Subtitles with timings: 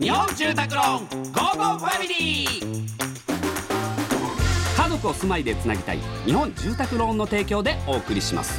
[0.00, 2.86] 日本住宅ローンゴーゴーファミリー。
[4.76, 8.58] 家族を住まいでつなぎたい日本住宅ローンの提供でお送りします。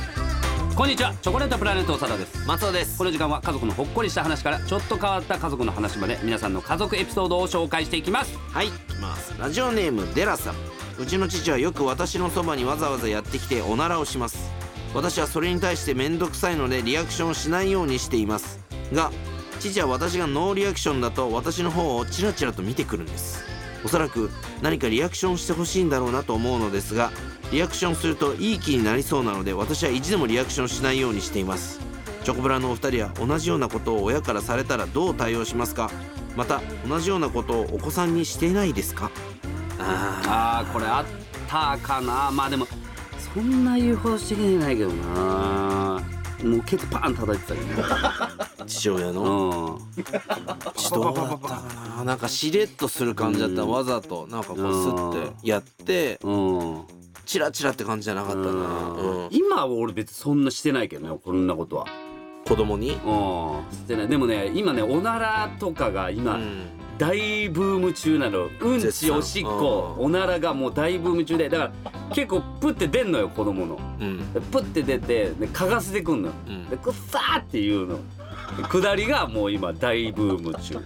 [0.75, 2.47] こんにちはチョコレートプラネット長田です。
[2.47, 2.97] 松尾です。
[2.97, 8.37] この時間は家族のほっこりした話からちょっと変わった家族の話まで皆さんの家族エピソードを紹介していきます。
[8.37, 8.67] はい。
[8.67, 9.37] いきます。
[9.37, 10.55] ラジオネームデラさん。
[10.99, 14.57] うちの父はよく私のそばにわざわざやってきておならをします。
[14.93, 19.11] 私はそれに対して面倒くさいのでリアクションしないようにしていますが
[19.59, 23.43] 父は私がノーリアクションだと私の方をチラチラと見てくるんです。
[23.85, 24.29] おそらく
[24.61, 27.11] 何かリアクションしてほしいんだろうなと思うのですが
[27.51, 31.79] リアクションするといい気になりそうなので私は意地でもリアクションしないようにしています。
[32.23, 35.89] チョコブラのお二人は同じようなことを親からされたらどう対応しますか？
[36.35, 39.11] また同じようなことをお子さんにしていないですか？
[39.79, 41.05] ああーこれあっ
[41.47, 42.29] たかな。
[42.31, 42.67] まあでも
[43.33, 46.03] そんな言うほどしてないけどな。
[46.43, 47.83] もうケツパーン叩いてたけどね。
[48.67, 49.79] 父親の。
[49.97, 50.03] うん。
[50.75, 51.63] 父どうだったか
[51.97, 52.03] な。
[52.03, 53.63] なんかしれっとする感じだった。
[53.63, 54.27] うんわざと。
[54.27, 56.19] なんかこうスッてやって。
[56.23, 56.81] うん。
[57.25, 59.27] チラチラって感じじゃなかったな、うん。
[59.31, 61.85] 今は俺別にそんなしてないけどねこんなことは。
[62.47, 62.97] 子供に、うん。
[63.71, 64.07] してない。
[64.07, 66.67] でもね今ねおならとかがう今ん。
[66.97, 68.47] 大ブーム中なの。
[68.61, 69.95] うんちおしっこ。
[69.99, 70.05] うん。
[70.05, 71.49] おならがもう大ブーム中で。
[71.49, 73.77] だから結構プって出んのよ子供の。
[73.99, 74.33] うん。
[74.33, 76.33] でプって出てで嗅がせてくんのよ。
[76.47, 76.69] うん。
[76.69, 77.99] でくっさーっていうの
[78.69, 80.79] 下りがもう今大ブーム中。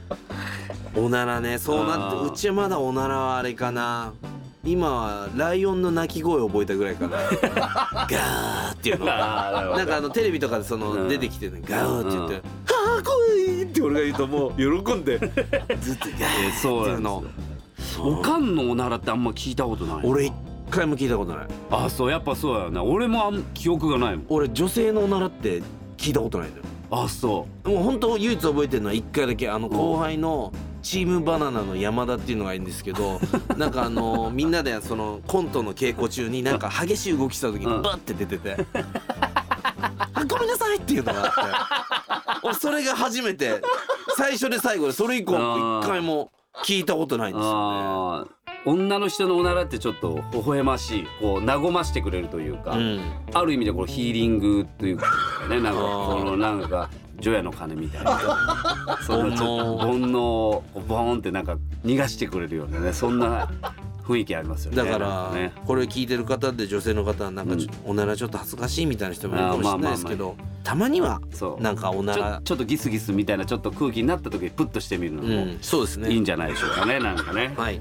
[0.95, 4.13] おならねそうなってうちはまだおならはあれかな。
[4.63, 7.17] 今はライオンの鳴き声を覚えたぐらいかな。
[8.05, 9.05] ガーっていうの。
[9.09, 11.07] あーなんかあのテレビとかでそのうん。
[11.07, 12.35] 出てきてねガーって言って
[12.71, 13.15] 「はあ怖
[13.57, 15.97] い!」って俺が言うともう喜んで ずっとガーっ
[16.51, 17.23] てそういうの。
[17.99, 20.33] おかんのおならってあんま聞いたことない俺一
[20.69, 21.47] 回も聞いたことない。
[21.71, 22.83] あそうやっぱそうやな。
[22.83, 24.25] 俺もあん記憶がないもん。
[24.29, 25.63] 俺女性のおならって
[25.97, 33.19] 聞いたことないのよあそもう本当唯一覚えてるのは一回だけあの後輩のチームバナナの山田っていうのがいるんですけど
[33.57, 37.81] なんかあのみんなでそのコントの稽古中になんか激しい動きした時にうん。
[37.81, 38.57] バッて出てて
[40.13, 43.61] 「あごめんなさい」っていうのがあって俺それが初めて
[44.17, 46.31] 最初で最後でそれ以降も一回も
[46.65, 48.29] 聞いたことないんうですよね。
[48.65, 52.99] 女の人のおならってちょっと微笑ましいこう和ましてくれるというか、うん。
[53.33, 55.07] ある意味でこうヒーリングというか
[55.49, 56.89] ね なんかこのなんか
[57.19, 58.19] 除夜の鐘みたいな。
[59.05, 63.49] そのちょっと煩悩をボーンってなんか逃がしてくれるようなねそんな
[64.01, 64.77] 雰囲気ありますよね。
[64.77, 65.31] だから
[65.65, 71.61] これ聞いてる方で女性の方はなんかちょおならちょっと恥ずかしいみたいな人もいるかもしれないですけどたまにはそう。
[71.61, 76.11] なんかおなちょらちょっとギスギスみたいなちょっと空気になった時にプッとしてみるのうもんそうですね。
[76.11, 77.53] いいんじゃないでしょうかねなんかね。
[77.57, 77.79] はい。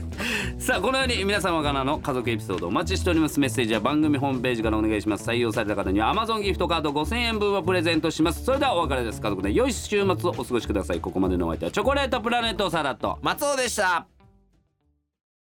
[0.58, 3.40] さあこのように皆様からの家族エピソードお待ちしております。
[3.40, 5.28] メッセージは番組ホームページからお願いします。
[5.28, 8.44] 採用された方には Amazon ギフトカード5000円分をプレゼントします。
[8.44, 9.20] それではお別れです。
[9.20, 11.00] 家族で良い週末をお過ごしください。
[11.00, 13.18] ここまでのお相手はチョコレートプラネットサラット。
[13.22, 14.06] 松尾でした